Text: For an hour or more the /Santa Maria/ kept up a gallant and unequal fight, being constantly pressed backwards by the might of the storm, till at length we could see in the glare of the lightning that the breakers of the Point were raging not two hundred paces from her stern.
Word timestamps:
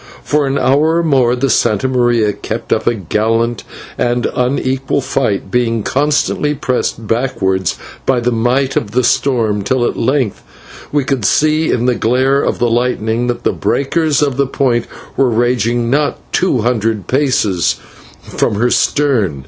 For 0.23 0.47
an 0.47 0.57
hour 0.57 0.95
or 0.97 1.03
more 1.03 1.35
the 1.35 1.45
/Santa 1.45 1.87
Maria/ 1.87 2.33
kept 2.33 2.73
up 2.73 2.87
a 2.87 2.95
gallant 2.95 3.63
and 3.99 4.25
unequal 4.35 4.99
fight, 4.99 5.51
being 5.51 5.83
constantly 5.83 6.55
pressed 6.55 7.05
backwards 7.05 7.77
by 8.03 8.19
the 8.19 8.31
might 8.31 8.75
of 8.75 8.93
the 8.93 9.03
storm, 9.03 9.61
till 9.61 9.85
at 9.85 9.95
length 9.95 10.41
we 10.91 11.03
could 11.03 11.23
see 11.23 11.69
in 11.71 11.85
the 11.85 11.93
glare 11.93 12.41
of 12.41 12.57
the 12.57 12.67
lightning 12.71 13.27
that 13.27 13.43
the 13.43 13.53
breakers 13.53 14.23
of 14.23 14.37
the 14.37 14.47
Point 14.47 14.87
were 15.15 15.29
raging 15.29 15.91
not 15.91 16.17
two 16.33 16.61
hundred 16.61 17.05
paces 17.05 17.75
from 18.23 18.55
her 18.55 18.71
stern. 18.71 19.39